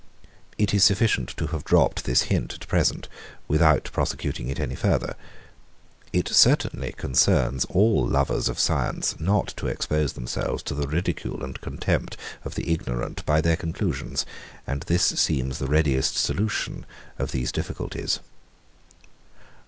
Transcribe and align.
It 0.57 0.73
is 0.73 0.83
sufficient 0.83 1.29
to 1.37 1.45
have 1.53 1.63
dropped 1.63 2.05
this 2.05 2.23
hint 2.23 2.55
at 2.55 2.67
present, 2.67 3.07
without 3.47 3.91
prosecuting 3.93 4.47
it 4.49 4.59
any 4.59 4.73
farther. 4.73 5.13
It 6.11 6.27
certainly 6.27 6.93
concerns 6.93 7.65
all 7.65 8.03
lovers 8.07 8.49
of 8.49 8.57
science 8.57 9.19
not 9.19 9.49
to 9.57 9.67
expose 9.67 10.13
themselves 10.13 10.63
to 10.63 10.73
the 10.73 10.87
ridicule 10.87 11.43
and 11.43 11.61
contempt 11.61 12.17
of 12.43 12.55
the 12.55 12.73
ignorant 12.73 13.23
by 13.27 13.41
their 13.41 13.55
conclusions; 13.57 14.25
and 14.65 14.81
this 14.81 15.03
seems 15.05 15.59
the 15.59 15.67
readiest 15.67 16.15
solution 16.17 16.87
of 17.19 17.31
these 17.31 17.51
difficulties. 17.51 18.21